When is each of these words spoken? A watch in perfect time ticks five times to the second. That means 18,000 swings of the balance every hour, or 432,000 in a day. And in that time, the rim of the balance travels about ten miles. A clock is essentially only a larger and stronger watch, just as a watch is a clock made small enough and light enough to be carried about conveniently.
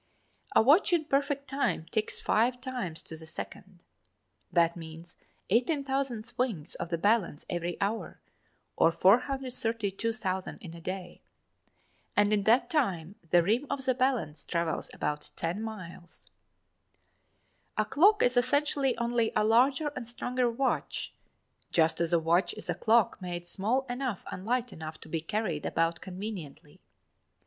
A 0.55 0.63
watch 0.63 0.93
in 0.93 1.05
perfect 1.05 1.47
time 1.47 1.85
ticks 1.91 2.19
five 2.19 2.59
times 2.59 3.03
to 3.03 3.15
the 3.15 3.27
second. 3.27 3.83
That 4.51 4.75
means 4.75 5.15
18,000 5.51 6.23
swings 6.23 6.73
of 6.73 6.89
the 6.89 6.97
balance 6.97 7.45
every 7.51 7.79
hour, 7.79 8.19
or 8.75 8.91
432,000 8.91 10.57
in 10.57 10.73
a 10.73 10.81
day. 10.81 11.21
And 12.17 12.33
in 12.33 12.45
that 12.45 12.71
time, 12.71 13.13
the 13.29 13.43
rim 13.43 13.67
of 13.69 13.85
the 13.85 13.93
balance 13.93 14.43
travels 14.43 14.89
about 14.91 15.29
ten 15.35 15.61
miles. 15.61 16.31
A 17.77 17.85
clock 17.85 18.23
is 18.23 18.35
essentially 18.37 18.97
only 18.97 19.31
a 19.35 19.43
larger 19.43 19.89
and 19.89 20.07
stronger 20.07 20.49
watch, 20.49 21.13
just 21.69 22.01
as 22.01 22.11
a 22.11 22.17
watch 22.17 22.55
is 22.55 22.71
a 22.71 22.73
clock 22.73 23.21
made 23.21 23.45
small 23.45 23.85
enough 23.87 24.23
and 24.31 24.47
light 24.47 24.73
enough 24.73 24.99
to 25.01 25.09
be 25.09 25.21
carried 25.21 25.63
about 25.63 26.01
conveniently. 26.01 26.81